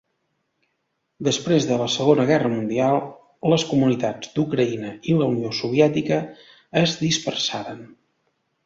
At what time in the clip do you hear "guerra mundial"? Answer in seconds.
2.31-2.97